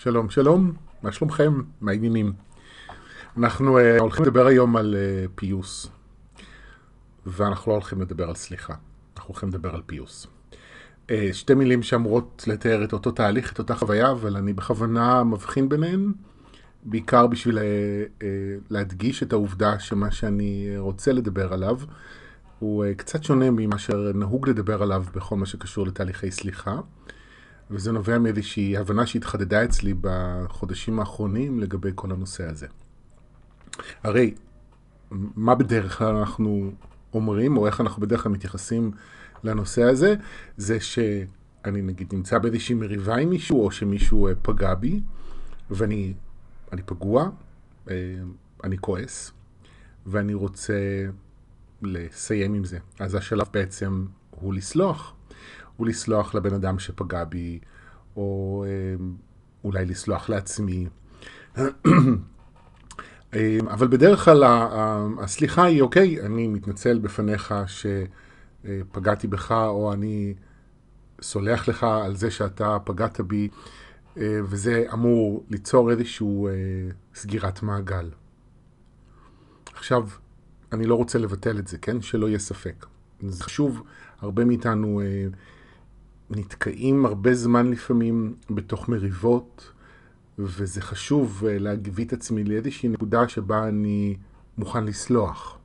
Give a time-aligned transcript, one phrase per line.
[0.00, 0.72] שלום, שלום,
[1.02, 1.62] מה שלומכם?
[1.80, 2.32] מה העניינים?
[3.36, 5.90] אנחנו uh, הולכים לדבר היום על uh, פיוס,
[7.26, 8.74] ואנחנו לא הולכים לדבר על סליחה,
[9.16, 10.26] אנחנו הולכים לדבר על פיוס.
[11.06, 15.68] Uh, שתי מילים שאמורות לתאר את אותו תהליך, את אותה חוויה, אבל אני בכוונה מבחין
[15.68, 16.12] ביניהן,
[16.84, 18.22] בעיקר בשביל uh, uh,
[18.70, 21.78] להדגיש את העובדה שמה שאני רוצה לדבר עליו
[22.58, 26.80] הוא uh, קצת שונה ממה שנהוג לדבר עליו בכל מה שקשור לתהליכי סליחה.
[27.70, 32.66] וזה נובע מאיזושהי הבנה שהתחדדה אצלי בחודשים האחרונים לגבי כל הנושא הזה.
[34.02, 34.34] הרי,
[35.10, 36.70] מה בדרך כלל אנחנו
[37.14, 38.90] אומרים, או איך אנחנו בדרך כלל מתייחסים
[39.44, 40.14] לנושא הזה,
[40.56, 45.00] זה שאני נגיד נמצא באיזושהי מריבה עם מישהו, או שמישהו אה, פגע בי,
[45.70, 46.14] ואני
[46.72, 47.30] אני פגוע,
[47.90, 47.94] אה,
[48.64, 49.32] אני כועס,
[50.06, 51.06] ואני רוצה
[51.82, 52.78] לסיים עם זה.
[52.98, 55.14] אז השלב בעצם הוא לסלוח.
[55.78, 57.58] הוא לסלוח לבן אדם שפגע בי,
[58.16, 59.04] או אה,
[59.64, 60.86] אולי לסלוח לעצמי.
[63.34, 64.44] אה, אבל בדרך כלל
[65.20, 70.34] הסליחה היא, אוקיי, אני מתנצל בפניך שפגעתי בך, או אני
[71.20, 73.48] סולח לך על זה שאתה פגעת בי,
[74.16, 76.48] אה, וזה אמור ליצור איזשהו
[77.14, 78.10] סגירת מעגל.
[79.74, 80.08] עכשיו,
[80.72, 82.02] אני לא רוצה לבטל את זה, כן?
[82.02, 82.86] שלא יהיה ספק.
[83.28, 83.82] זה חשוב,
[84.20, 85.00] הרבה מאיתנו
[86.30, 89.72] נתקעים הרבה זמן לפעמים בתוך מריבות,
[90.38, 94.16] וזה חשוב אה, להביא את עצמי לאיזושהי נקודה שבה אני
[94.58, 95.58] מוכן לסלוח.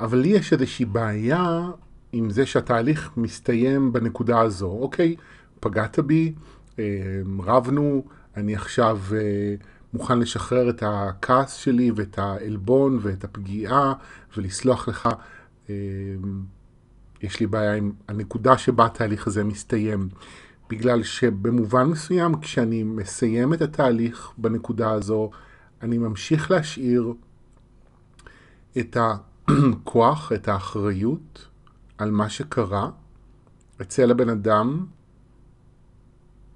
[0.00, 1.70] אבל לי יש איזושהי בעיה
[2.12, 4.70] עם זה שהתהליך מסתיים בנקודה הזו.
[4.70, 5.16] אוקיי,
[5.60, 6.32] פגעת בי,
[6.78, 6.84] אה,
[7.38, 8.04] רבנו,
[8.36, 9.54] אני עכשיו אה,
[9.94, 13.92] מוכן לשחרר את הכעס שלי ואת העלבון ואת הפגיעה
[14.36, 15.08] ולסלוח לך.
[17.22, 20.08] יש לי בעיה עם הנקודה שבה התהליך הזה מסתיים.
[20.70, 25.30] בגלל שבמובן מסוים, כשאני מסיים את התהליך בנקודה הזו,
[25.82, 27.14] אני ממשיך להשאיר
[28.78, 31.48] את הכוח, את האחריות
[31.98, 32.90] על מה שקרה
[33.80, 34.86] אצל הבן אדם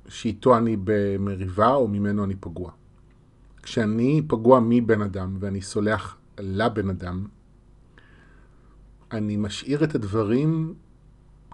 [0.08, 2.70] שאיתו אני במריבה או ממנו אני פגוע.
[3.62, 7.26] כשאני פגוע מבן אדם ואני סולח לבן אדם,
[9.12, 10.74] אני משאיר את הדברים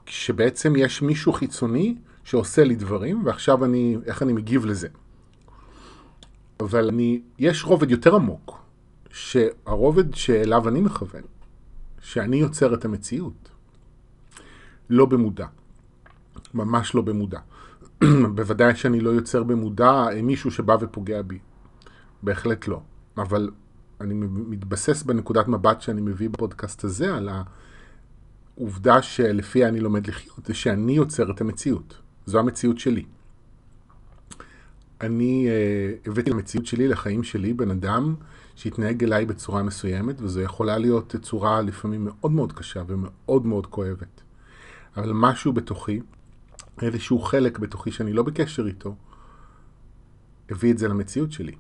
[0.06, 4.88] כשבעצם יש מישהו חיצוני שעושה לי דברים, ועכשיו אני, איך אני מגיב לזה.
[6.60, 8.62] אבל אני, יש רובד יותר עמוק,
[9.10, 11.22] שהרובד שאליו אני מכוון,
[12.00, 13.48] שאני יוצר את המציאות.
[14.90, 15.46] לא במודע.
[16.54, 17.40] ממש לא במודע.
[18.34, 21.38] בוודאי שאני לא יוצר במודע מישהו שבא ופוגע בי.
[22.22, 22.80] בהחלט לא.
[23.16, 23.50] אבל
[24.02, 27.28] אני מתבסס בנקודת מבט שאני מביא בפודקאסט הזה על
[28.56, 31.98] העובדה שלפיה אני לומד לחיות, זה שאני יוצר את המציאות.
[32.26, 33.04] זו המציאות שלי.
[35.00, 38.14] אני uh, הבאתי למציאות שלי, לחיים שלי, בן אדם
[38.56, 44.22] שהתנהג אליי בצורה מסוימת, וזו יכולה להיות צורה לפעמים מאוד מאוד קשה ומאוד מאוד כואבת.
[44.96, 46.00] אבל משהו בתוכי,
[46.82, 48.94] איזשהו חלק בתוכי שאני לא בקשר איתו,
[50.50, 51.52] הביא את זה למציאות שלי.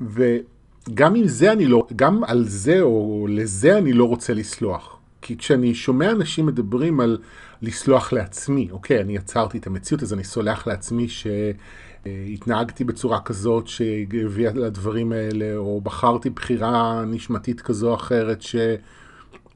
[0.00, 4.98] וגם עם זה אני לא, גם על זה או לזה אני לא רוצה לסלוח.
[5.22, 7.18] כי כשאני שומע אנשים מדברים על
[7.62, 14.52] לסלוח לעצמי, אוקיי, אני יצרתי את המציאות, אז אני סולח לעצמי שהתנהגתי בצורה כזאת שהביאה
[14.52, 18.42] לדברים האלה, או בחרתי בחירה נשמתית כזו או אחרת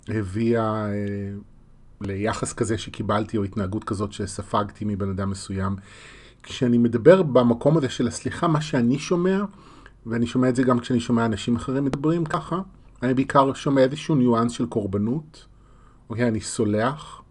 [0.07, 0.93] שהביאה אה,
[2.01, 5.77] ליחס כזה שקיבלתי, או התנהגות כזאת שספגתי מבן אדם מסוים.
[6.43, 9.45] כשאני מדבר במקום הזה של הסליחה, מה שאני שומע,
[10.07, 12.61] ואני שומע את זה גם כשאני שומע אנשים אחרים מדברים ככה.
[13.03, 15.47] אני בעיקר שומע איזשהו ניואנס של קורבנות.
[16.11, 17.23] אוקיי, אני סולח.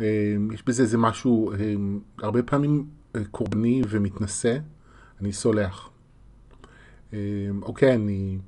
[0.00, 1.74] אה, יש בזה איזה משהו, אה,
[2.18, 2.86] הרבה פעמים
[3.16, 4.56] אה, קורבני ומתנשא.
[5.20, 5.90] אני סולח.
[7.62, 8.38] אוקיי, אני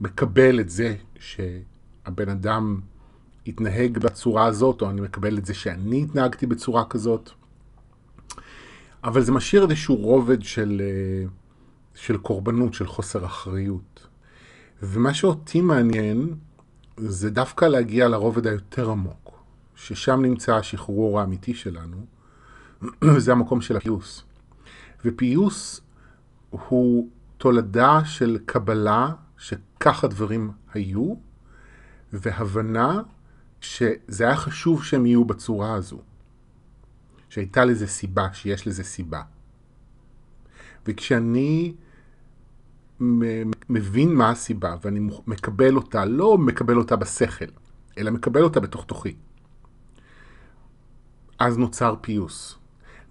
[0.00, 2.80] מקבל את זה שהבן אדם
[3.46, 7.30] התנהג בצורה הזאת, או אני מקבל את זה שאני התנהגתי בצורה כזאת.
[9.04, 10.82] אבל זה משאיר איזשהו רובד של...
[11.94, 14.06] של קורבנות, של חוסר אחריות.
[14.82, 16.34] ומה שאותי מעניין
[16.96, 19.44] זה דווקא להגיע לרובד היותר עמוק,
[19.74, 22.06] ששם נמצא השחרור האמיתי שלנו,
[23.04, 24.24] וזה המקום של הפיוס.
[25.04, 25.80] ופיוס
[26.50, 27.08] הוא
[27.38, 31.14] תולדה של קבלה שכך הדברים היו,
[32.12, 33.02] והבנה
[33.60, 35.98] שזה היה חשוב שהם יהיו בצורה הזו.
[37.28, 39.22] שהייתה לזה סיבה, שיש לזה סיבה.
[40.86, 41.74] וכשאני
[43.68, 47.44] מבין מה הסיבה ואני מקבל אותה, לא מקבל אותה בשכל,
[47.98, 49.14] אלא מקבל אותה בתוך תוכי,
[51.38, 52.58] אז נוצר פיוס.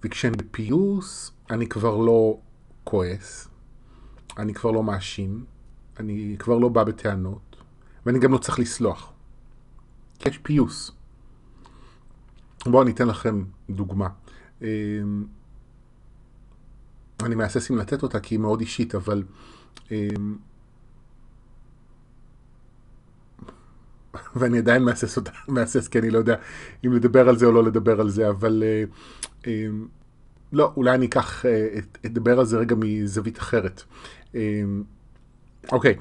[0.04, 2.38] וכשאני בפיוס, אני כבר לא
[2.84, 3.48] כועס,
[4.38, 5.44] אני כבר לא מאשים,
[6.00, 7.56] אני כבר לא בא בטענות,
[8.06, 9.12] ואני גם לא צריך לסלוח.
[10.26, 10.90] יש פיוס.
[12.66, 14.08] בואו אני אתן לכם דוגמה.
[14.62, 14.66] אמ,
[17.22, 19.22] אני מהסס אם לתת אותה כי היא מאוד אישית, אבל
[24.36, 26.36] ואני עדיין מהסס אותה, מהסס כי אני לא יודע
[26.84, 28.84] אם לדבר על זה או לא לדבר על זה, אבל אה,
[29.46, 29.86] אמ,
[30.52, 33.82] לא, אולי אני אקח, אה, אדבר על זה רגע מזווית אחרת.
[35.72, 35.94] אוקיי,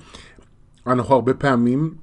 [0.87, 1.93] אנחנו הרבה פעמים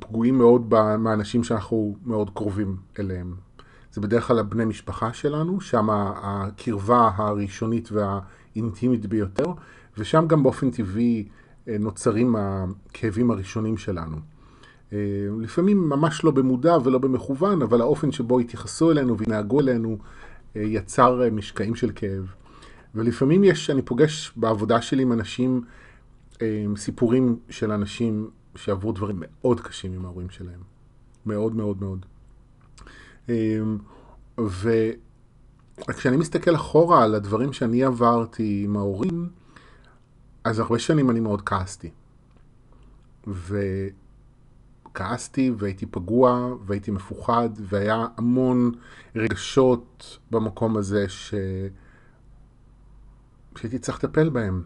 [0.00, 3.34] פגועים מאוד מהאנשים שאנחנו מאוד קרובים אליהם.
[3.92, 7.88] זה בדרך כלל הבני משפחה שלנו, שם הקרבה הראשונית
[8.56, 9.44] והאינטימית ביותר,
[9.98, 11.28] ושם גם באופן טבעי
[11.68, 14.16] אה, נוצרים הכאבים הראשונים שלנו.
[14.92, 14.98] אה,
[15.40, 19.98] לפעמים ממש לא במודע ולא במכוון, אבל האופן שבו התייחסו אלינו והנהגו אלינו
[20.56, 22.34] אה, יצר משקעים של כאב.
[22.94, 25.64] ולפעמים יש, אני פוגש בעבודה שלי עם אנשים,
[26.76, 30.60] סיפורים של אנשים שעברו דברים מאוד קשים עם ההורים שלהם.
[31.26, 32.06] מאוד מאוד מאוד.
[35.78, 39.28] וכשאני מסתכל אחורה על הדברים שאני עברתי עם ההורים,
[40.44, 41.90] אז הרבה שנים אני מאוד כעסתי.
[44.92, 48.72] וכעסתי והייתי פגוע והייתי מפוחד והיה המון
[49.16, 51.34] רגשות במקום הזה ש...
[53.56, 54.62] שהייתי צריך לטפל בהם.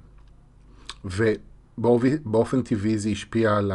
[1.04, 3.72] ובאופן טבעי זה השפיע על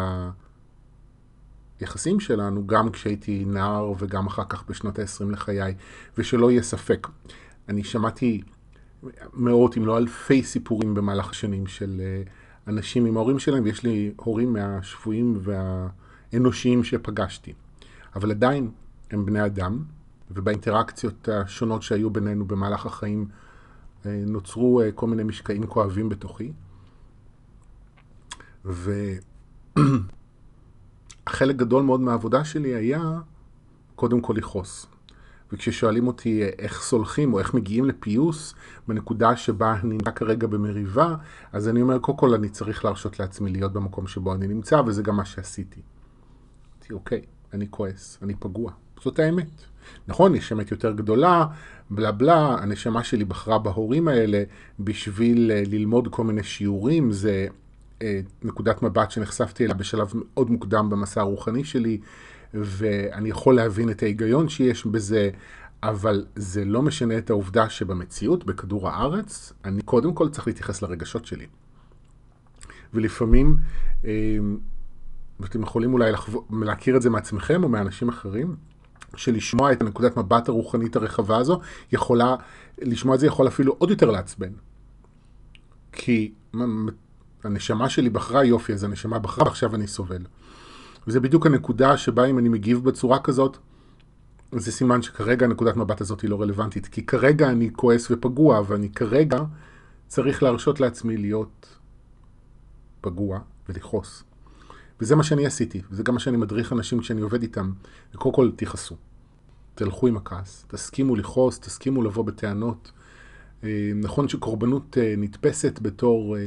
[1.81, 5.75] היחסים שלנו, גם כשהייתי נער וגם אחר כך בשנות ה-20 לחיי,
[6.18, 7.07] ושלא יהיה ספק.
[7.69, 8.42] אני שמעתי
[9.33, 12.24] מאות אם לא אלפי סיפורים במהלך השנים של אה,
[12.68, 17.54] אנשים עם ההורים שלהם, ויש לי הורים מהשפויים והאנושיים שפגשתי.
[18.16, 18.72] אבל עדיין
[19.12, 19.83] הם בני אדם,
[20.31, 23.28] ובאינטראקציות השונות שהיו בינינו במהלך החיים
[24.06, 26.51] אה, נוצרו אה, כל מיני משקעים כואבים בתוכי.
[31.29, 33.19] וחלק גדול מאוד מהעבודה שלי היה
[33.95, 34.88] קודם כל לכעוס.
[35.53, 38.53] וכששואלים אותי איך סולחים או איך מגיעים לפיוס
[38.88, 41.15] בנקודה שבה אני נמצא כרגע במריבה,
[41.53, 45.03] אז אני אומר, קודם כל אני צריך להרשות לעצמי להיות במקום שבו אני נמצא, וזה
[45.03, 45.81] גם מה שעשיתי.
[46.91, 47.21] אמרתי, אוקיי,
[47.53, 48.71] אני כועס, אני פגוע.
[49.03, 49.50] זאת האמת.
[50.07, 51.45] נכון, יש אמת יותר גדולה,
[51.89, 54.44] בלה בלה, הנשמה שלי בחרה בהורים האלה
[54.79, 57.47] בשביל אה, ללמוד כל מיני שיעורים, זה
[58.44, 62.00] נקודת מבט שנחשפתי אליה בשלב מאוד מוקדם במסע הרוחני שלי,
[62.53, 65.30] ואני יכול להבין את ההיגיון שיש בזה,
[65.83, 71.25] אבל זה לא משנה את העובדה שבמציאות, בכדור הארץ, אני קודם כל צריך להתייחס לרגשות
[71.25, 71.45] שלי.
[72.94, 73.57] ולפעמים,
[74.04, 74.57] אמ,
[75.39, 76.45] ואתם יכולים אולי לחו...
[76.62, 78.56] להכיר את זה מעצמכם או מאנשים אחרים,
[79.15, 81.59] שלשמוע את הנקודת מבט הרוחנית הרחבה הזו,
[81.92, 82.36] יכולה,
[82.77, 84.51] לשמוע את זה יכול אפילו עוד יותר לעצבן.
[85.92, 86.31] כי
[87.44, 90.26] הנשמה שלי בחרה יופי, אז הנשמה בחרה, ועכשיו אני סובל.
[91.08, 93.58] וזה בדיוק הנקודה שבה אם אני מגיב בצורה כזאת,
[94.52, 96.88] זה סימן שכרגע נקודת מבט הזאת היא לא רלוונטית.
[96.88, 99.40] כי כרגע אני כועס ופגוע, ואני כרגע
[100.08, 101.78] צריך להרשות לעצמי להיות
[103.02, 104.24] פגוע ולכעוס.
[105.00, 107.71] וזה מה שאני עשיתי, וזה גם מה שאני מדריך אנשים כשאני עובד איתם.
[108.16, 108.95] וקודם כל תכעסו.
[109.76, 112.92] תלכו עם הכעס, תסכימו לכעוס, תסכימו לבוא בטענות.
[113.64, 116.42] אה, נכון שקורבנות אה, נתפסת בתור אה,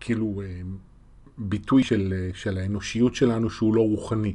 [0.00, 0.42] כאילו
[1.38, 4.34] ביטוי של, של האנושיות שלנו שהוא לא רוחני,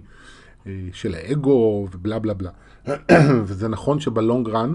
[0.68, 2.52] אה, של האגו ובלה בלה בלה.
[3.46, 4.74] וזה נכון שבלונג רן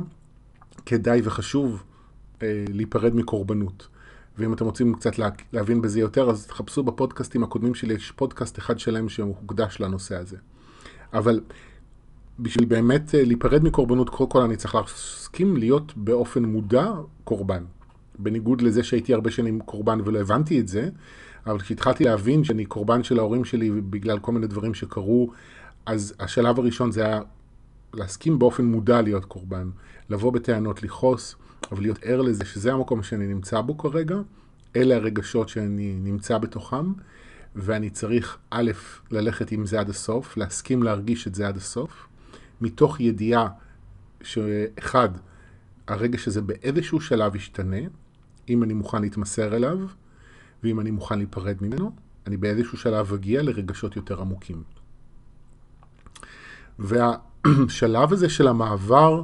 [0.87, 1.83] כדאי וחשוב
[2.43, 3.89] אה, להיפרד מקורבנות.
[4.39, 8.59] ואם אתם רוצים קצת לה, להבין בזה יותר, אז תחפשו בפודקאסטים הקודמים שלי, יש פודקאסט
[8.59, 10.37] אחד שלם שהוקדש לנושא הזה.
[11.13, 11.41] אבל
[12.39, 16.93] בשביל באמת אה, להיפרד מקורבנות, קודם כל אני צריך להסכים להיות באופן מודע
[17.25, 17.65] קורבן.
[18.19, 20.89] בניגוד לזה שהייתי הרבה שנים קורבן ולא הבנתי את זה,
[21.47, 25.31] אבל כשהתחלתי להבין שאני קורבן של ההורים שלי בגלל כל מיני דברים שקרו,
[25.87, 27.21] אז השלב הראשון זה היה
[27.95, 29.71] להסכים באופן מודע להיות קורבן,
[30.11, 31.37] לבוא בטענות, לכעוס,
[31.73, 34.17] אבל להיות ער לזה שזה המקום שאני נמצא בו כרגע,
[34.77, 36.93] אלה הרגשות שאני נמצא בתוכם,
[37.57, 38.71] ואני צריך א',
[39.11, 42.07] ללכת עם זה עד הסוף, להסכים להרגיש את זה עד הסוף,
[42.61, 43.49] מתוך ידיעה
[44.23, 45.09] שאחד,
[45.89, 47.77] הרגש הזה באיזשהו שלב ישתנה,
[48.49, 49.79] אם אני מוכן להתמסר אליו,
[50.63, 51.91] ואם אני מוכן להיפרד ממנו,
[52.27, 54.63] אני באיזשהו שלב אגיע לרגשות יותר עמוקים.
[56.79, 59.23] והשלב הזה של המעבר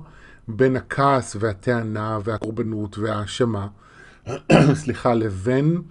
[0.49, 3.69] בין הכעס והטענה והקורבנות וההאשמה,
[4.83, 5.83] סליחה, לבין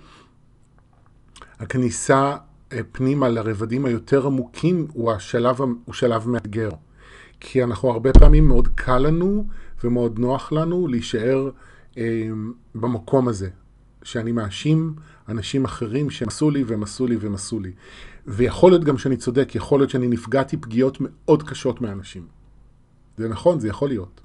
[1.60, 2.38] הכניסה
[2.72, 6.70] אה, פנימה לרבדים היותר עמוקים, הוא, השלב, הוא שלב מאתגר.
[7.40, 9.48] כי אנחנו הרבה פעמים מאוד קל לנו
[9.84, 11.50] ומאוד נוח לנו להישאר
[12.76, 13.50] במקום הזה,
[14.04, 14.96] שאני מאשים
[15.30, 17.72] אנשים אחרים שהם עשו לי והם עשו לי והם עשו לי.
[18.28, 22.28] ויכול להיות גם שאני צודק, יכול להיות שאני נפגעתי פגיעות מאוד קשות מאנשים.
[23.18, 24.22] זה נכון, זה יכול להיות.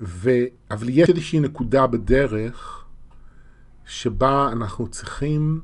[0.00, 0.30] ו...
[0.70, 2.84] אבל יש איזושהי נקודה בדרך
[3.84, 5.60] שבה אנחנו צריכים,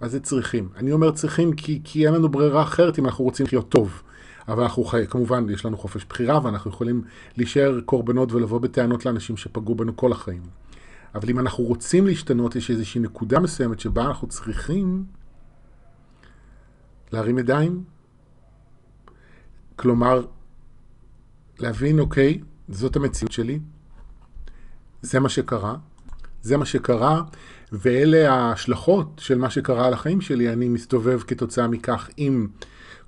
[0.00, 0.68] מה זה צריכים?
[0.76, 4.02] אני אומר צריכים כי, כי אין לנו ברירה אחרת אם אנחנו רוצים לחיות טוב.
[4.48, 5.04] אבל אנחנו חי...
[5.10, 7.02] כמובן, יש לנו חופש בחירה ואנחנו יכולים
[7.36, 10.42] להישאר קורבנות ולבוא בטענות לאנשים שפגעו בנו כל החיים.
[11.14, 15.04] אבל אם אנחנו רוצים להשתנות, יש איזושהי נקודה מסוימת שבה אנחנו צריכים
[17.12, 17.84] להרים ידיים.
[19.76, 20.26] כלומר,
[21.58, 23.60] להבין, אוקיי, זאת המציאות שלי,
[25.02, 25.76] זה מה שקרה,
[26.42, 27.22] זה מה שקרה,
[27.72, 30.52] ואלה ההשלכות של מה שקרה על החיים שלי.
[30.52, 32.48] אני מסתובב כתוצאה מכך עם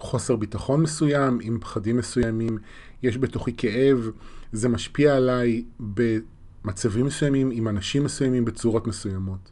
[0.00, 2.58] חוסר ביטחון מסוים, עם פחדים מסוימים,
[3.02, 4.10] יש בתוכי כאב,
[4.52, 9.50] זה משפיע עליי במצבים מסוימים, עם אנשים מסוימים, בצורות מסוימות.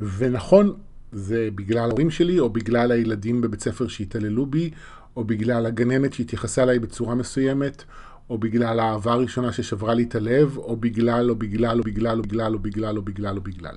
[0.00, 0.76] ונכון,
[1.12, 4.70] זה בגלל ההורים שלי, או בגלל הילדים בבית ספר שהתעללו בי,
[5.16, 7.84] או בגלל הגננת שהתייחסה אליי בצורה מסוימת,
[8.30, 12.22] או בגלל האהבה הראשונה ששברה לי את הלב, או בגלל, או בגלל, או בגלל, או
[12.22, 13.74] בגלל, או בגלל, או בגלל, או בגלל.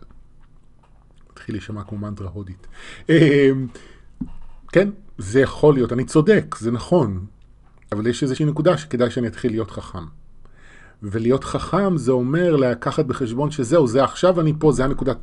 [1.32, 2.68] מתחיל להישמע כמו מנטרה הודית.
[3.10, 3.68] אמ,
[4.72, 4.90] כן,
[5.22, 7.26] זה יכול להיות, אני צודק, זה נכון,
[7.92, 10.06] אבל יש איזושהי נקודה שכדאי שאני אתחיל להיות חכם.
[11.04, 15.14] ולהיות חכם זה אומר לקחת בחשבון שזהו, זה עכשיו אני פה, זה הנקודה,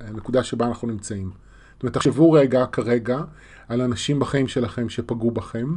[0.00, 1.30] הנקודה שבה אנחנו נמצאים.
[1.74, 3.20] זאת אומרת, תחשבו רגע, כרגע,
[3.68, 5.74] על אנשים בחיים שלכם שפגעו בכם,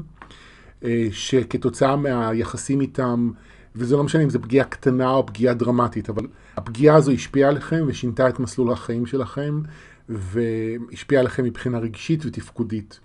[0.84, 3.32] אה, שכתוצאה מהיחסים איתם,
[3.76, 6.28] וזה לא משנה אם זו פגיעה קטנה או פגיעה דרמטית, אבל
[6.58, 9.62] הפגיעה הזו השפיעה עליכם ושינתה את מסלול החיים שלכם,
[10.10, 13.00] והשפיעה עליכם מבחינה רגשית ותפקודית.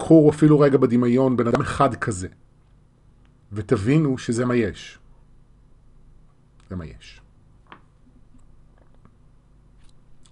[0.00, 2.28] קחו אפילו רגע בדמיון בן אדם אחד כזה,
[3.52, 4.98] ותבינו שזה מה יש.
[6.70, 7.20] זה מה יש.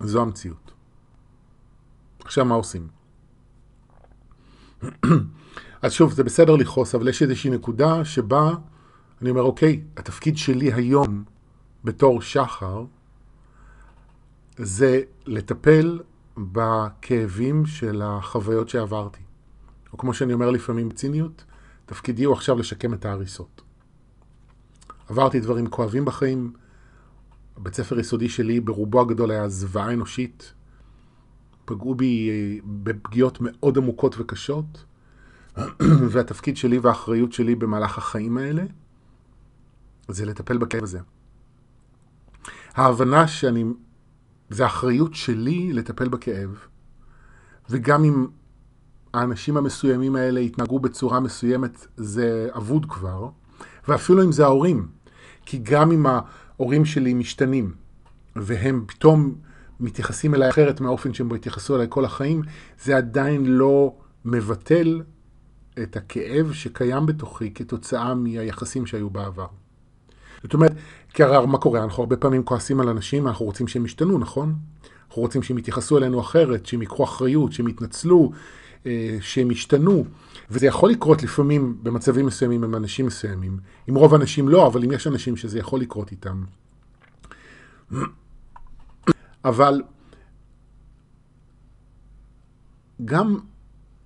[0.01, 0.73] זו המציאות.
[2.25, 2.89] עכשיו מה עושים?
[5.83, 8.51] אז שוב, זה בסדר לכעוס, אבל יש איזושהי נקודה שבה
[9.23, 11.25] אני אומר, אוקיי, התפקיד שלי היום
[11.85, 12.85] בתור שחר
[14.57, 16.01] זה לטפל
[16.37, 19.28] בכאבים של החוויות שעברתי.
[19.93, 21.45] או כמו שאני אומר לפעמים בציניות,
[21.87, 23.63] תפקידי הוא עכשיו לשקם את ההריסות.
[25.09, 26.53] עברתי דברים כואבים בחיים,
[27.57, 30.53] הבית ספר יסודי שלי ברובו הגדול היה זוועה אנושית,
[31.65, 34.85] פגעו בי אה, בפגיעות מאוד עמוקות וקשות,
[36.11, 38.65] והתפקיד שלי והאחריות שלי במהלך החיים האלה
[40.09, 41.01] זה לטפל בכאב הזה.
[42.75, 43.65] ההבנה שאני,
[44.51, 46.59] זה האחריות שלי לטפל בכאב,
[47.71, 48.27] וגם אם
[49.15, 53.29] האנשים המסוימים האלה יתנהגו בצורה מסוימת, זה אבוד כבר,
[53.89, 54.89] ואפילו אם זה ההורים,
[55.47, 57.73] כי גם אם ההורים שלי משתנים,
[58.37, 59.35] והם פתאום
[59.81, 62.43] מתייחסים אליי אחרת מהאופן שבו התייחסו אליי כל החיים,
[62.83, 65.03] זה עדיין לא מבטל
[65.83, 69.47] את הכאב שקיים בתוכי כתוצאה מהיחסים שהיו בעבר.
[70.43, 70.73] זאת אומרת,
[71.15, 71.85] כי הרי מה קורה?
[71.85, 74.55] אנחנו הרבה פעמים כועסים על אנשים, אנחנו רוצים שהם ישתנו, נכון?
[75.09, 78.33] אנחנו רוצים שהם יתייחסו אלינו אחרת, שהם ייקחו אחריות, שהם יתנצלו,
[79.21, 80.05] שהם ישתנו.
[80.51, 83.59] וזה יכול לקרות לפעמים במצבים מסוימים עם אנשים מסוימים.
[83.87, 86.45] עם רוב האנשים לא, אבל אם יש אנשים שזה יכול לקרות איתם.
[89.45, 89.83] אבל
[93.05, 93.39] גם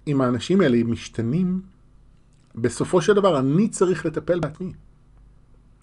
[0.06, 1.62] אם האנשים האלה משתנים,
[2.54, 4.72] בסופו של דבר אני צריך לטפל בעצמי.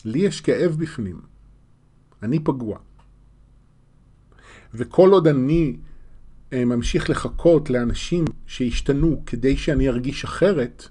[0.05, 1.22] לי יש כאב בפנים.
[2.24, 2.77] אני פגוע.
[4.74, 5.88] וכל עוד אני אה,
[6.51, 10.87] ממשיך לחכות לאנשים שישתנו כדי שאני ארגיש אחרת,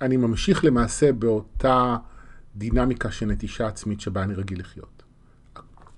[0.00, 1.96] אני ממשיך למעשה באותה
[2.56, 5.02] דינמיקה של נטישה עצמית שבה אני רגיל לחיות.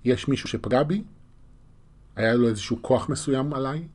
[0.04, 1.02] יש מישהו שפגע בי,
[2.16, 3.88] היה לו איזשהו כוח מסוים עליי,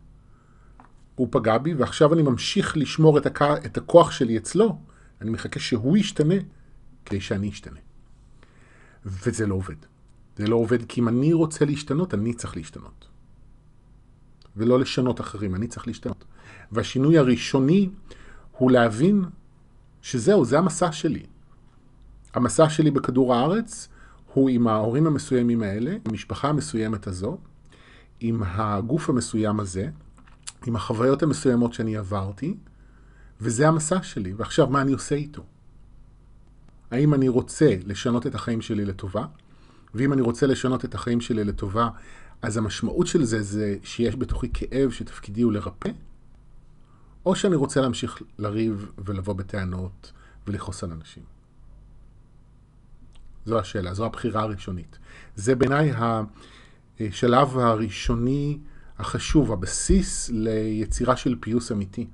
[1.16, 3.42] הוא פגע בי, ועכשיו אני ממשיך לשמור את, הכ...
[3.42, 4.80] את הכוח שלי אצלו,
[5.22, 6.36] אני מחכה שהוא ישתנה
[7.06, 7.80] כדי שאני אשתנה.
[9.06, 9.76] וזה לא עובד.
[10.38, 13.13] זה לא עובד כי אם אני רוצה להשתנות, אני צריך להשתנות.
[14.58, 16.26] ולא לשנות אחרים, אני צריך להשתנות.
[16.72, 17.90] והשינוי הראשוני
[18.52, 19.26] הוא להבין
[20.02, 21.24] שזהו, זה המסע שלי.
[22.34, 23.90] המסע שלי בכדור הארץ
[24.34, 27.38] הוא עם ההורים המסוימים האלה, המשפחה המסוימת הזו,
[28.20, 29.90] עם הגוף המסוים הזה,
[30.66, 32.58] עם החוויות המסוימות שאני עברתי,
[33.42, 34.34] וזה המסע שלי.
[34.34, 35.44] ועכשיו, מה אני עושה איתו?
[36.92, 39.26] האם אני רוצה לשנות את החיים שלי לטובה?
[39.96, 41.90] ואם אני רוצה לשנות את החיים שלי לטובה,
[42.44, 45.90] אז המשמעות של זה זה שיש בתוכי כאב שתפקידי הוא לרפא,
[47.26, 50.12] או שאני רוצה להמשיך לריב ולבוא בטענות
[50.48, 51.24] ולכעוס על אנשים.
[53.46, 55.00] זו השאלה, זו הבחירה הראשונית.
[55.36, 55.94] זה בעיניי
[57.00, 58.60] השלב הראשוני
[59.00, 62.08] החשוב, הבסיס ליצירה של פיוס אמיתי.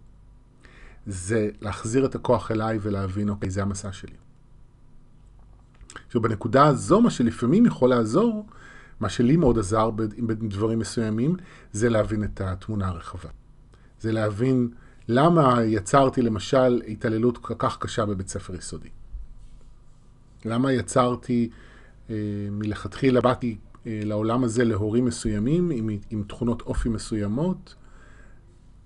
[1.08, 4.16] זה להחזיר את הכוח אליי ולהבין, אוקיי, זה המסע שלי.
[6.08, 8.46] עכשיו, בנקודה הזו, מה שלפעמים יכול לעזור,
[9.00, 9.90] מה שלי מאוד עזר
[10.20, 11.36] בדברים מסוימים,
[11.72, 13.30] זה להבין את התמונה הרחבה.
[14.00, 14.70] זה להבין
[15.08, 18.90] למה יצרתי למשל התעללות כל כך קשה בבית ספר יסודי.
[20.46, 21.50] למה יצרתי,
[22.10, 22.16] אה,
[22.52, 27.76] מלכתחילה באתי אה, לעולם הזה להורים מסוימים עם, עם תכונות אופי מסוימות,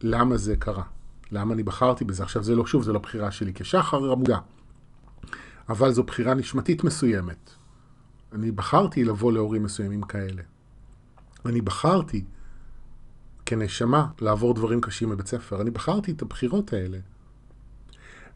[0.01, 0.83] למה זה קרה?
[1.31, 2.23] למה אני בחרתי בזה?
[2.23, 4.39] עכשיו זה לא, שוב, זה לא בחירה שלי כשחר עמודה,
[5.69, 7.62] אבל זו בחירה נשמתית מסוימת.
[8.33, 10.41] אני בחרתי לבוא להורים מסוימים כאלה.
[11.45, 12.23] אני בחרתי
[13.45, 15.61] כנשמה לעבור דברים קשים בבית ספר.
[15.61, 16.97] אני בחרתי את הבחירות האלה.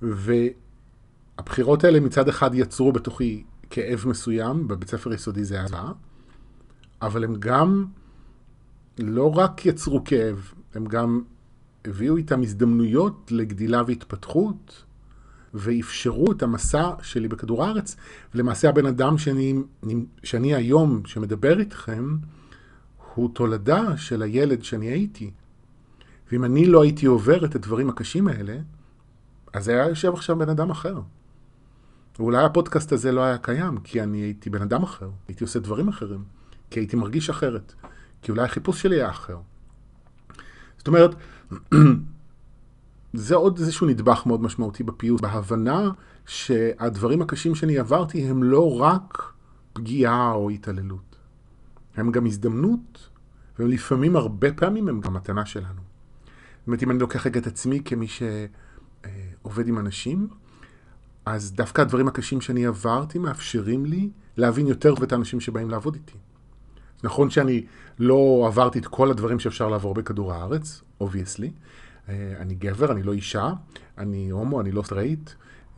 [0.02, 5.92] והבחירות האלה מצד אחד יצרו בתוכי כאב מסוים, בבית ספר יסודי זה היה,
[7.02, 7.86] אבל הם גם
[9.00, 11.22] לא רק יצרו כאב, הם גם
[11.86, 14.84] הביאו איתם הזדמנויות לגדילה והתפתחות,
[15.54, 17.96] ואפשרו את המסע שלי בכדור הארץ.
[18.36, 19.54] ולמעשה הבן אדם שאני,
[20.24, 22.18] שאני היום, שמדבר איתכם,
[23.16, 25.32] הוא תולדה של הילד שאני הייתי.
[26.32, 28.58] ואם אני לא הייתי עובר את הדברים הקשים האלה,
[29.54, 31.02] אז היה יושב עכשיו בן אדם אחר.
[32.20, 35.88] ואולי הפודקאסט הזה לא היה קיים, כי אני הייתי בן אדם אחר, הייתי עושה דברים
[35.88, 36.24] אחרים,
[36.70, 37.74] כי הייתי מרגיש אחרת,
[38.22, 39.38] כי אולי החיפוש שלי היה אחר.
[40.78, 41.16] זאת אומרת,
[43.18, 45.90] זה עוד איזשהו נדבך מאוד משמעותי בפיוס, בהבנה
[46.26, 49.34] שהדברים הקשים שאני עברתי הם לא רק
[49.74, 51.16] פגיעה או התעללות.
[51.96, 53.10] הם גם הזדמנות,
[53.60, 55.68] ולפעמים, הרבה פעמים, הם גם מתנה שלנו.
[55.68, 60.28] זאת אומרת, אם אני לוקח רגע את עצמי כמי שעובד עם אנשים,
[61.26, 66.18] אז דווקא הדברים הקשים שאני עברתי מאפשרים לי להבין יותר את האנשים שבאים לעבוד איתי.
[67.04, 67.66] נכון שאני
[68.00, 71.52] לא עברתי את כל הדברים שאפשר לעבור בכדור הארץ, obviously.
[72.10, 73.54] אני גבר, אני לא אישה,
[73.98, 75.30] אני הומו, אני לא סטרייט.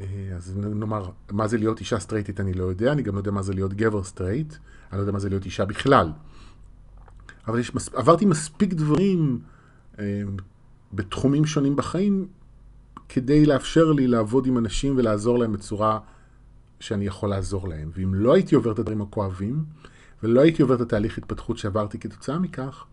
[0.01, 3.31] אה, אז נאמר, מה זה להיות אישה סטרייטית אני לא יודע, אני גם לא יודע
[3.31, 4.53] מה זה להיות גבר סטרייט,
[4.91, 6.11] אני לא יודע מה זה להיות אישה בכלל.
[7.47, 9.39] אבל יש, עברתי מספיק דברים
[9.99, 10.21] אה,
[10.93, 12.27] בתחומים שונים בחיים,
[13.09, 15.99] כדי לאפשר לי לעבוד עם אנשים ולעזור להם בצורה
[16.79, 17.91] שאני יכול לעזור להם.
[17.93, 19.63] ואם לא הייתי עובר את הדברים הכואבים,
[20.23, 22.85] ולא הייתי עובר את התהליך התפתחות שעברתי כתוצאה מכך,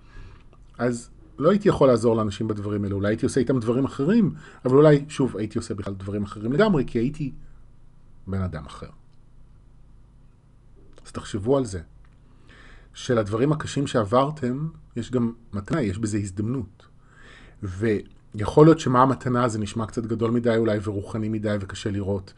[0.78, 4.76] אז לא הייתי יכול לעזור לאנשים בדברים האלה, אולי הייתי עושה איתם דברים אחרים, אבל
[4.76, 7.32] אולי, שוב, הייתי עושה בכלל דברים אחרים לגמרי, כי הייתי
[8.26, 8.88] בן אדם אחר.
[11.06, 11.80] אז תחשבו על זה,
[12.94, 16.86] שלדברים הקשים שעברתם, יש גם מתנה, יש בזה הזדמנות.
[17.62, 22.32] ויכול להיות שמה המתנה זה נשמע קצת גדול מדי אולי ורוחני מדי וקשה לראות,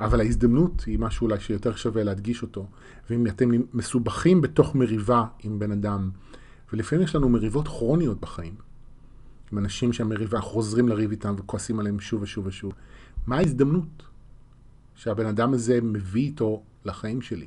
[0.00, 2.66] אבל ההזדמנות היא משהו אולי שיותר שווה להדגיש אותו.
[3.10, 6.10] ואם אתם מסובכים בתוך מריבה עם בן אדם,
[6.72, 8.54] ולפעמים יש לנו מריבות כרוניות בחיים.
[9.52, 12.72] עם אנשים שהמריבה חוזרים לריב איתם וכועסים עליהם שוב ושוב ושוב.
[13.26, 14.02] מה ההזדמנות
[14.94, 17.46] שהבן אדם הזה מביא איתו לחיים שלי?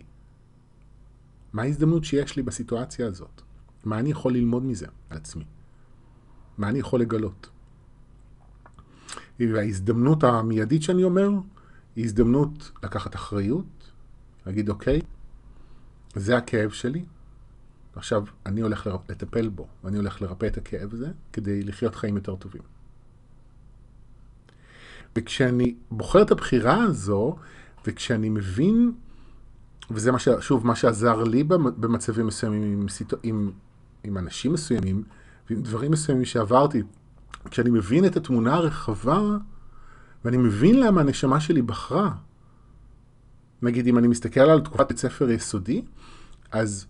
[1.54, 3.42] מה ההזדמנות שיש לי בסיטואציה הזאת?
[3.86, 5.46] מה אני יכול ללמוד מזה על עצמי?
[6.58, 7.50] מה אני יכול לגלות?
[9.40, 11.30] וההזדמנות המיידית שאני אומר,
[11.96, 13.92] היא הזדמנות לקחת אחריות,
[14.46, 15.02] להגיד, אוקיי,
[16.16, 17.06] זה הכאב שלי,
[17.98, 22.36] עכשיו אני הולך לטפל בו, ואני הולך לרפא את הכאב הזה, כדי לחיות חיים יותר
[22.36, 22.62] טובים.
[25.16, 27.36] וכשאני בוחר את הבחירה הזו,
[27.86, 28.92] וכשאני מבין,
[29.92, 30.30] וזה מה ש...
[30.40, 33.18] שוב, מה שעזר לי במצבים מסוימים עם, סיטו...
[33.24, 33.52] עם,
[34.04, 35.04] עם אנשים מסוימים,
[35.50, 36.84] ועם דברים מסוימים שעברתי,
[37.52, 39.22] כשאני מבין את התמונה הרחבה,
[40.26, 42.12] ואני מבין למה הנשמה שלי בחרה.
[43.62, 45.82] נגיד, אם אני מסתכל על תקופת בית ספר יסודי,
[46.52, 46.86] אז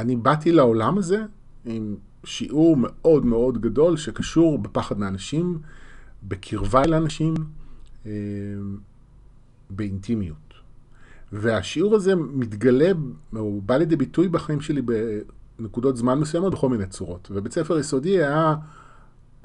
[0.00, 1.22] אני באתי לעולם הזה
[1.64, 5.58] עם שיעור מאוד מאוד גדול שקשור בפחד מאנשים,
[6.22, 7.34] בקרבה אל אנשים,
[8.06, 8.12] אה,
[9.70, 10.36] באינטימיות.
[11.32, 12.90] והשיעור הזה מתגלה,
[13.30, 14.82] הוא בא לידי ביטוי בחיים שלי
[15.58, 17.28] בנקודות זמן מסוימות בכל מיני צורות.
[17.34, 18.54] ובית ספר יסודי היה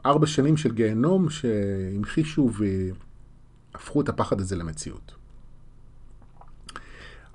[0.06, 2.50] ארבע שנים של גיהנום שהמחישו
[3.74, 5.16] והפכו את הפחד הזה למציאות.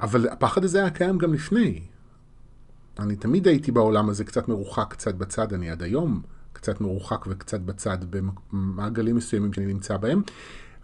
[0.00, 1.82] אבל הפחד הזה היה קיים גם לפני.
[3.00, 7.60] אני תמיד הייתי בעולם הזה קצת מרוחק, קצת בצד, אני עד היום קצת מרוחק וקצת
[7.60, 10.22] בצד במעגלים מסוימים שאני נמצא בהם.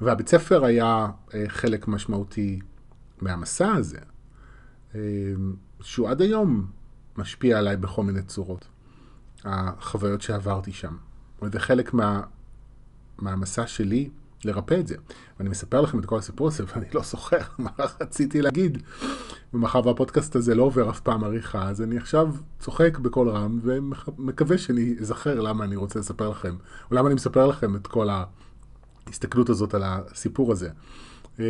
[0.01, 2.61] והבית ספר היה אה, חלק משמעותי
[3.21, 3.99] מהמסע הזה,
[4.95, 5.01] אה,
[5.81, 6.67] שהוא עד היום
[7.17, 8.69] משפיע עליי בכל מיני צורות,
[9.45, 10.97] החוויות שעברתי שם.
[11.53, 11.95] זה חלק
[13.19, 14.11] מהמסע שלי
[14.47, 14.97] לרפא את זה.
[15.39, 18.83] ואני מספר לכם את כל הסיפור הזה ואני לא זוכר מה רציתי להגיד.
[19.55, 24.59] ומאחר והפודקאסט הזה לא עובר אף פעם עריכה, אז אני עכשיו צוחק בקול רם ומקווה
[24.59, 26.57] שאני אזכר למה אני רוצה לספר לכם,
[26.91, 28.09] או למה אני מספר לכם את כל
[29.07, 30.71] ההסתכלות הזאת על הסיפור הזה.
[31.39, 31.45] אמ,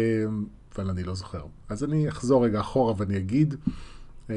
[0.77, 1.43] אבל אני לא זוכר.
[1.69, 3.55] אז אני אחזור רגע אחורה ואני אגיד
[4.31, 4.35] אמ,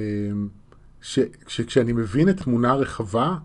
[1.01, 3.37] שכשאני מבין את תמונה רחבה,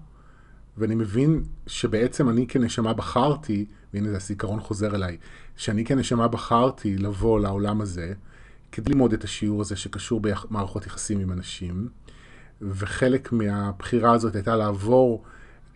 [0.78, 5.16] ואני מבין שבעצם אני כנשמה בחרתי, והנה זה הזיכרון חוזר אליי,
[5.56, 8.12] שאני כנשמה בחרתי לבוא לעולם הזה,
[8.72, 11.88] כדי ללמוד את השיעור הזה שקשור במערכות יחסים עם אנשים,
[12.62, 15.24] וחלק מהבחירה הזאת הייתה לעבור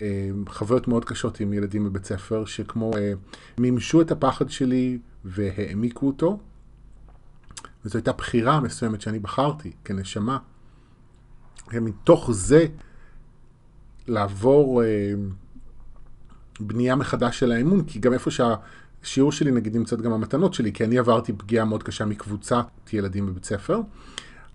[0.03, 3.13] אה, חוויות מאוד קשות עם ילדים בבית ספר, שכמו אה,
[3.59, 6.39] מימשו את הפחד שלי והעמיקו אותו,
[7.85, 10.39] וזו הייתה בחירה מסוימת שאני בחרתי כנשמה.
[11.73, 12.67] ומתוך זה
[14.09, 15.13] לעבור אה,
[16.61, 20.85] בנייה מחדש של האמון, כי גם איפה שהשיעור שלי נגיד נמצאת גם המתנות שלי, כי
[20.85, 23.81] אני עברתי פגיעה מאוד קשה מקבוצת ילדים בבית ספר,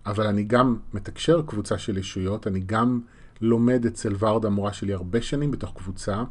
[0.06, 3.02] אבל אני גם מתקשר קבוצה של ישויות, אני גם
[3.42, 6.24] לומד אצל ורדה, המורה שלי, הרבה שנים בתוך קבוצה.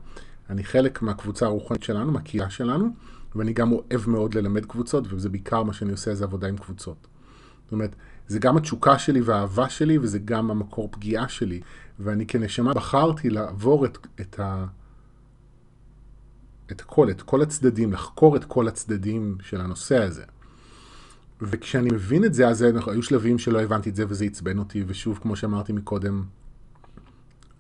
[0.51, 2.89] אני חלק מהקבוצה הרוחנית שלנו, מהקהילה שלנו,
[3.37, 7.07] ואני גם אוהב מאוד ללמד קבוצות, וזה בעיקר מה שאני עושה, זה עבודה עם קבוצות.
[7.65, 7.95] זאת אומרת,
[8.29, 11.61] זה גם התשוקה שלי והאהבה שלי, וזה גם המקור פגיעה שלי.
[12.05, 14.67] ואני כנשמה בחרתי לעבור את, את, ה,
[16.73, 20.25] את הכל, את כל הצדדים, לחקור את כל הצדדים של הנושא הזה.
[21.41, 25.19] וכשאני מבין את זה, אז היו שלבים שלא הבנתי את זה וזה עצבן אותי, ושוב,
[25.23, 26.25] כמו שאמרתי מקודם,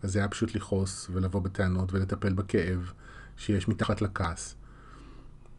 [0.02, 2.92] אז זה היה פשוט לכעוס ולבוא בטענות ולטפל בכאב
[3.36, 4.54] שיש מתחת לכעס.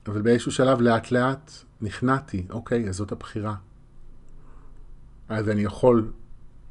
[0.08, 3.56] אבל באיזשהו שלב לאט לאט נכנעתי, אוקיי, אז זאת הבחירה.
[5.30, 6.12] אז אני יכול,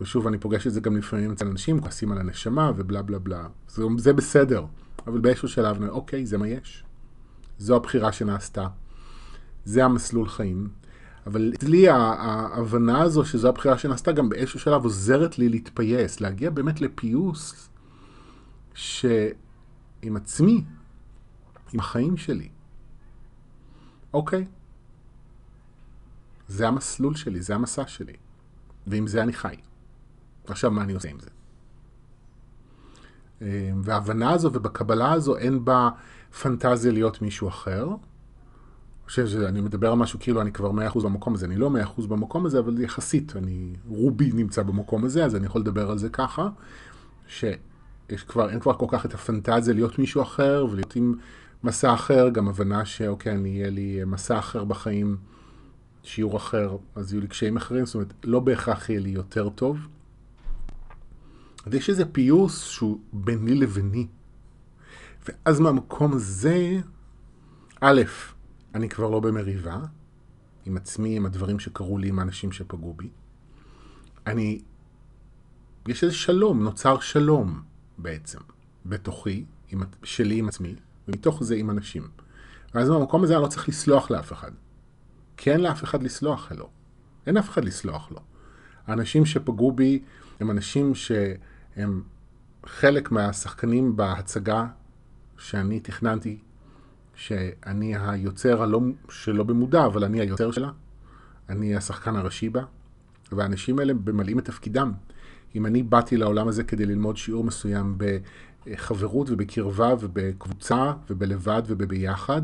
[0.03, 3.47] ושוב אני פוגש את זה גם לפעמים אצל אנשים, כועסים על הנשמה ובלה בלה בלה.
[3.69, 4.65] זה, זה בסדר,
[5.07, 6.85] אבל באיזשהו שלב, אוקיי, זה מה יש.
[7.59, 8.69] זו הבחירה שנעשתה.
[9.65, 10.69] זה המסלול חיים.
[11.27, 16.81] אבל אצלי ההבנה הזו שזו הבחירה שנעשתה גם באיזשהו שלב עוזרת לי להתפייס, להגיע באמת
[16.81, 17.69] לפיוס
[18.75, 20.65] שעם עצמי,
[21.73, 22.49] עם החיים שלי.
[24.15, 24.47] אוקיי,
[26.49, 28.13] זה המסלול שלי, זה המסע שלי.
[28.87, 29.57] ועם זה אני חי.
[30.47, 31.31] עכשיו, מה אני עושה עם זה?
[33.43, 35.89] אמ, וההבנה הזו ובקבלה הזו אין בה
[36.43, 37.89] פנטזיה להיות מישהו אחר.
[39.13, 42.47] חושב שאני מדבר על משהו כאילו אני כבר 100% במקום הזה, אני לא 100% במקום
[42.47, 46.49] הזה, אבל יחסית, אני, רובי נמצא במקום הזה, אז אני יכול לדבר על זה ככה,
[47.29, 51.15] שיש כבר, אין כבר כל כך את הפנטזיה להיות מישהו אחר, ולהיות עם
[51.65, 55.17] מסע אחר, גם הבנה שאוקיי, אני אהיה לי מסע אחר בחיים,
[56.03, 59.89] שיעור אחר, אז יהיו לי קשיים אחרים, זאת אומרת, לא בהכרח יהיה לי יותר טוב.
[61.67, 64.07] אז יש איזה פיוס שהוא ביני לביני.
[65.29, 66.81] ואז מהמקום הזה,
[67.81, 68.03] א',
[68.75, 69.79] אני כבר לא במריבה
[70.67, 73.09] עם עצמי, עם הדברים שקרו לי, עם האנשים שפגעו בי.
[74.27, 74.63] אני,
[75.89, 77.63] יש איזה שלום, נוצר שלום
[77.99, 78.39] בעצם,
[78.87, 80.75] בתוכי, עם, שלי עם עצמי,
[81.09, 82.09] ומתוך זה עם אנשים.
[82.75, 84.51] ואז במקום הזה אני לא צריך לסלוח לאף אחד.
[85.37, 86.71] כי אין לאף אחד לסלוח לו.
[87.27, 88.21] אין אף אחד לסלוח לו.
[88.87, 90.03] האנשים שפגעו בי
[90.41, 90.95] הם אנשים
[91.75, 92.03] שהם
[92.67, 94.67] חלק מהשחקנים בהצגה
[95.39, 96.39] שאני תכננתי
[97.15, 98.81] שאני היוצר הלא,
[99.11, 100.71] שלא במודע, אבל אני היוצר שלה,
[101.49, 102.65] אני השחקן הראשי בה,
[103.33, 104.93] והאנשים האלה ממלאים את תפקידם.
[105.55, 107.99] אם אני באתי לעולם הזה כדי ללמוד שיעור מסוים
[108.67, 112.43] בחברות ובקרבה ובקבוצה ובלבד ובביחד,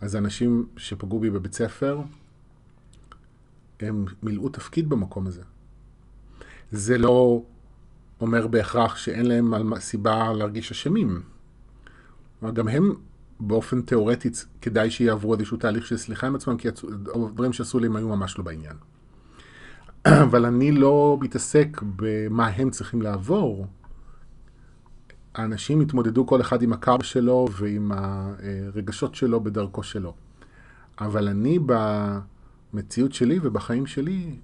[0.00, 2.00] אז האנשים שפגעו בי בבית ספר,
[3.80, 5.42] הם מילאו תפקיד במקום הזה.
[6.72, 7.42] זה לא
[8.20, 11.22] אומר בהכרח שאין להם סיבה להרגיש אשמים.
[12.52, 12.94] גם הם
[13.40, 14.30] באופן תיאורטי
[14.60, 16.68] כדאי שיעברו איזשהו תהליך של סליחה עם עצמם, כי
[17.14, 18.76] הדברים שעשו לי הם היו ממש לא בעניין.
[20.24, 23.66] אבל אני לא מתעסק במה הם צריכים לעבור.
[25.34, 30.14] האנשים התמודדו כל אחד עם הקר שלו ועם הרגשות שלו בדרכו שלו.
[31.00, 31.58] אבל אני
[32.72, 34.36] במציאות שלי ובחיים שלי,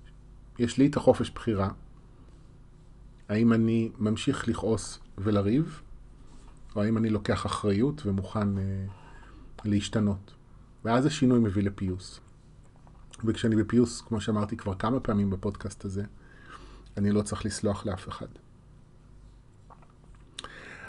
[0.59, 1.71] יש לי את החופש בחירה.
[3.29, 5.81] האם אני ממשיך לכעוס ולריב,
[6.77, 8.85] או האם אני לוקח אחריות ומוכן אה,
[9.65, 10.35] להשתנות.
[10.85, 12.21] ואז השינוי מביא לפיוס.
[13.25, 16.03] וכשאני בפיוס, כמו שאמרתי כבר כמה פעמים בפודקאסט הזה,
[16.97, 18.27] אני לא צריך לסלוח לאף אחד.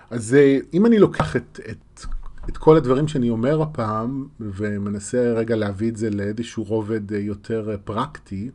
[0.10, 2.06] אז אה, אם אני לוקח את, את,
[2.50, 7.72] את כל הדברים שאני אומר הפעם, ומנסה רגע להביא את זה לאיזשהו רובד אה, יותר
[7.72, 8.52] אה, פרקטי,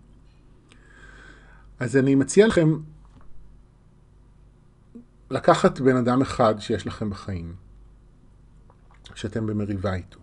[1.80, 2.76] אז אני מציע לכם
[5.32, 7.54] לקחת בן אדם אחד שיש לכם בחיים,
[9.14, 10.18] שאתם במריבה איתו,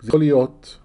[0.00, 0.78] זה יכול להיות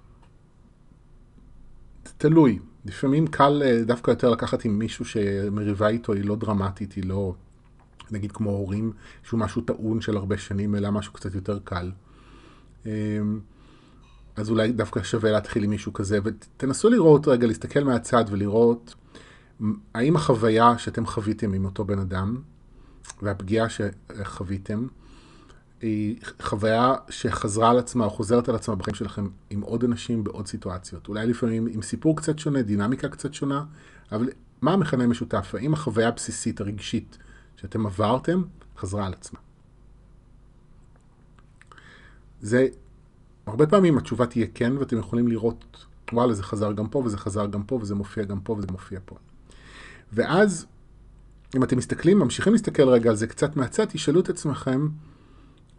[2.18, 2.60] תלוי.
[2.86, 7.34] לפעמים קל אה, דווקא יותר לקחת עם מישהו שמריבה איתו היא לא דרמטית, היא לא,
[8.12, 11.92] נגיד כמו הורים, שהוא משהו טעון של הרבה שנים, אלא משהו קצת יותר קל.
[12.86, 13.40] אמ,
[14.36, 18.96] אז אולי דווקא שווה להתחיל עם מישהו כזה, ותנסו לראות רגע, להסתכל מהצד ולראות
[19.94, 22.42] האם החוויה שאתם חוויתם עם אותו בן אדם,
[23.22, 24.88] והפגיעה שחוויתם,
[25.82, 30.48] היא חוויה שחזרה על עצמה או חוזרת על עצמה בחיים שלכם עם עוד אנשים בעוד
[30.48, 31.08] סיטואציות.
[31.08, 33.64] אולי לפעמים עם סיפור קצת שונה, דינמיקה קצת שונה,
[34.12, 34.30] אבל
[34.62, 35.56] מה המכנה המשותף?
[35.58, 37.18] האם החוויה הבסיסית, הרגשית,
[37.56, 38.42] שאתם עברתם,
[38.78, 39.40] חזרה על עצמה?
[42.42, 42.68] זה,
[43.46, 47.46] הרבה פעמים התשובה תהיה כן, ואתם יכולים לראות, וואלה, זה חזר גם פה, וזה חזר
[47.46, 49.16] גם פה, וזה מופיע גם פה, וזה מופיע פה.
[50.16, 50.66] ואז,
[51.56, 54.88] אם אתם מסתכלים, ממשיכים להסתכל רגע על זה קצת מהצד, תשאלו את עצמכם,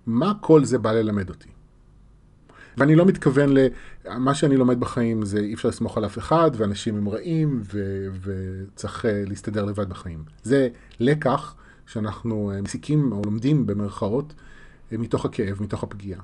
[0.07, 1.49] מה כל זה בא ללמד אותי?
[2.77, 3.59] ואני לא מתכוון ל...
[4.19, 8.07] מה שאני לומד בחיים זה אי אפשר לסמוך על אף אחד, ואנשים הם רעים, ו...
[8.23, 10.25] וצריך אה, להסתדר לבד בחיים.
[10.43, 10.69] זה
[11.01, 11.55] לקח
[11.87, 14.35] שאנחנו אה, מסיקים או לומדים במרכאות
[14.93, 16.21] אה, מתוך הכאב, מתוך הפגיעה.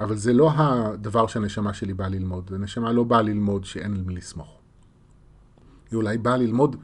[0.00, 2.50] אבל זה לא הדבר שהנשמה שלי באה ללמוד.
[2.54, 4.58] הנשמה לא באה ללמוד שאין על מי לסמוך.
[5.90, 6.76] היא אולי באה ללמוד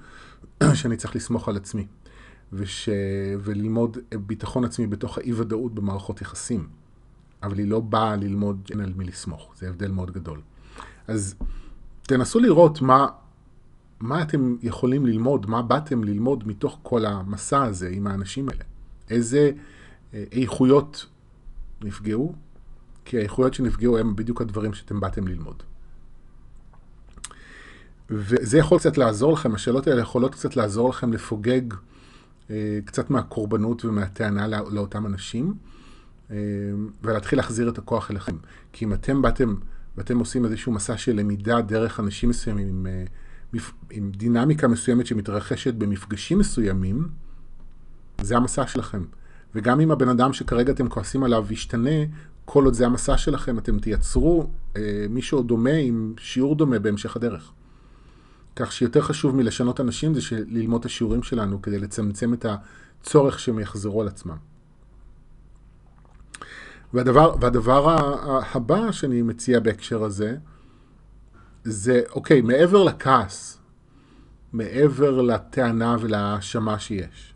[0.82, 1.86] שאני צריך לסמוך על עצמי.
[2.52, 2.88] וש...
[3.40, 6.68] וללמוד ביטחון עצמי בתוך האי-ודאות במערכות יחסים.
[7.42, 10.40] אבל היא לא באה ללמוד שאין על מי לסמוך, זה הבדל מאוד גדול.
[11.08, 11.34] אז
[12.02, 13.06] תנסו לראות מה,
[14.00, 18.64] מה אתם יכולים ללמוד, מה באתם ללמוד מתוך כל המסע הזה עם האנשים האלה.
[19.10, 19.50] איזה
[20.14, 21.06] אה, איכויות
[21.84, 22.34] נפגעו,
[23.04, 25.62] כי האיכויות שנפגעו הם בדיוק הדברים שאתם באתם ללמוד.
[28.14, 31.74] וזה יכול קצת לעזור לכם, השאלות האלה יכולות קצת לעזור לכם לפוגג
[32.50, 35.54] אה, קצת מהקורבנות ומהטענה לא, לאותם אנשים,
[36.30, 36.36] אה,
[37.02, 38.36] ולהתחיל להחזיר את הכוח אליכם.
[38.72, 39.54] כי אם אתם באתם
[39.96, 45.74] ואתם עושים איזשהו מסע של למידה דרך אנשים מסוימים, עם, אה, עם דינמיקה מסוימת שמתרחשת
[45.74, 47.08] במפגשים מסוימים,
[48.20, 49.04] זה המסע שלכם.
[49.54, 51.90] וגם אם הבן אדם שכרגע אתם כועסים עליו ישתנה,
[52.44, 57.52] כל עוד זה המסע שלכם, אתם תייצרו אה, מישהו דומה עם שיעור דומה בהמשך הדרך.
[58.56, 62.46] כך שיותר חשוב מלשנות אנשים זה ללמוד את השיעורים שלנו כדי לצמצם את
[63.00, 64.36] הצורך שהם יחזרו על עצמם.
[66.92, 67.96] והדבר, והדבר
[68.54, 70.36] הבא שאני מציע בהקשר הזה,
[71.64, 73.58] זה, אוקיי, מעבר לכעס,
[74.52, 77.34] מעבר לטענה ולהאשמה שיש,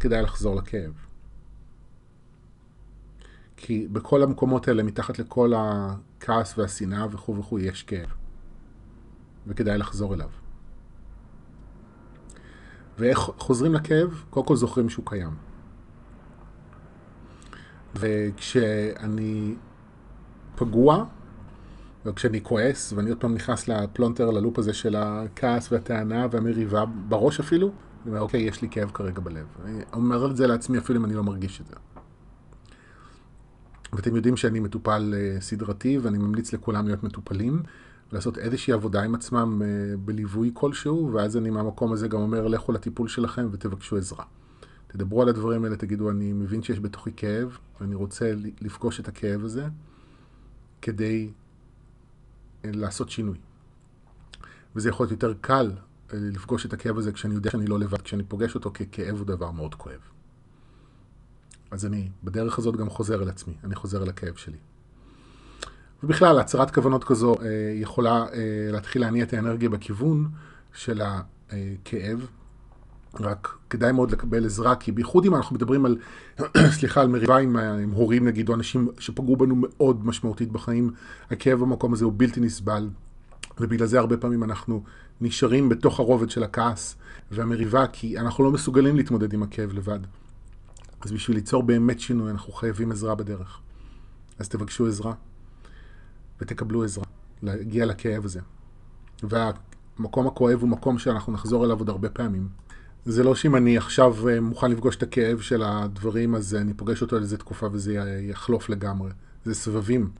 [0.00, 0.92] כדאי לחזור לכאב.
[3.56, 8.19] כי בכל המקומות האלה, מתחת לכל הכעס והשנאה וכו' וכו', יש כאב.
[9.46, 10.28] וכדאי לחזור אליו.
[12.98, 14.24] ואיך חוזרים לכאב?
[14.30, 15.34] קודם כל זוכרים שהוא קיים.
[17.94, 19.54] וכשאני
[20.56, 21.04] פגוע,
[22.06, 27.66] וכשאני כועס, ואני עוד פעם נכנס לפלונטר, ללופ הזה של הכעס והטענה והמריבה, בראש אפילו,
[27.66, 29.46] אני אומר, אוקיי, יש לי כאב כרגע בלב.
[29.64, 31.74] אני אומר את זה לעצמי אפילו אם אני לא מרגיש את זה.
[33.92, 37.62] ואתם יודעים שאני מטופל אה, סדרתי, ואני ממליץ לכולם להיות מטופלים.
[38.12, 42.72] לעשות איזושהי עבודה עם עצמם אה, בליווי כלשהו, ואז אני מהמקום הזה גם אומר, לכו
[42.72, 44.24] לטיפול שלכם ותבקשו עזרה.
[44.86, 49.44] תדברו על הדברים האלה, תגידו, אני מבין שיש בתוכי כאב, ואני רוצה לפגוש את הכאב
[49.44, 49.68] הזה
[50.82, 51.30] כדי
[52.64, 53.38] אה, לעשות שינוי.
[54.76, 55.72] וזה יכול להיות יותר קל
[56.12, 59.26] אה, לפגוש את הכאב הזה כשאני יודע שאני לא לבד, כשאני פוגש אותו ככאב הוא
[59.26, 60.00] דבר מאוד כואב.
[61.70, 64.58] אז אני בדרך הזאת גם חוזר אל עצמי, אני חוזר אל הכאב שלי.
[66.02, 68.26] ובכלל, הצהרת כוונות כזו אה, יכולה אה,
[68.72, 70.28] להתחיל להניע את האנרגיה בכיוון
[70.72, 72.26] של הכאב.
[73.20, 75.96] רק כדאי מאוד לקבל עזרה, כי בייחוד אם אנחנו מדברים על,
[76.78, 80.90] סליחה, על מריבה עם, עם הורים נגיד, או אנשים שפגעו בנו מאוד משמעותית בחיים,
[81.30, 82.88] הכאב במקום הזה הוא בלתי נסבל,
[83.60, 84.82] ובגלל זה הרבה פעמים אנחנו
[85.20, 86.96] נשארים בתוך הרובד של הכעס
[87.30, 90.00] והמריבה, כי אנחנו לא מסוגלים להתמודד עם הכאב לבד.
[91.00, 93.60] אז בשביל ליצור באמת שינוי, אנחנו חייבים עזרה בדרך.
[94.38, 95.12] אז תבקשו עזרה.
[96.40, 97.04] ותקבלו עזרה,
[97.42, 98.40] להגיע לכאב הזה.
[99.22, 102.48] והמקום הכואב הוא מקום שאנחנו נחזור אליו עוד הרבה פעמים.
[103.04, 107.02] זה לא שאם אני עכשיו אה, מוכן לפגוש את הכאב של הדברים, אז אני פוגש
[107.02, 109.10] אותו על איזה תקופה וזה יחלוף לגמרי.
[109.44, 110.10] זה סבבים.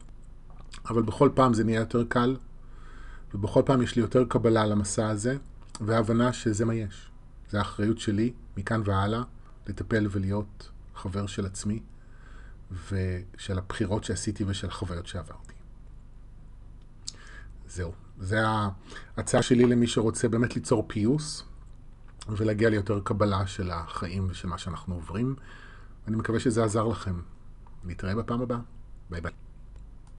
[0.88, 2.37] אבל בכל פעם זה נהיה יותר קל,
[3.35, 5.37] ובכל פעם יש לי יותר קבלה למסע הזה,
[5.80, 7.11] והבנה שזה מה יש.
[7.50, 9.22] זה האחריות שלי, מכאן והלאה,
[9.66, 11.80] לטפל ולהיות חבר של עצמי,
[12.90, 15.49] ושל הבחירות שעשיתי ושל החוויות שעברתי.
[17.70, 17.92] זהו.
[18.18, 18.38] זה
[19.16, 21.44] ההצעה שלי למי שרוצה באמת ליצור פיוס
[22.28, 25.35] ולהגיע ליותר קבלה של החיים ושל מה שאנחנו עוברים.
[26.09, 27.20] אני מקווה שזה עזר לכם.
[27.85, 28.59] נתראה בפעם הבאה.
[29.11, 29.33] ביי ביי.